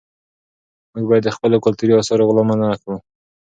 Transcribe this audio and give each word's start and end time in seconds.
موږ 0.93 1.05
باید 1.09 1.23
د 1.25 1.29
خپلو 1.35 1.57
کلتوري 1.65 1.93
اثارو 2.01 2.27
غلا 2.29 2.43
منعه 2.49 2.77
کړو. 2.81 2.97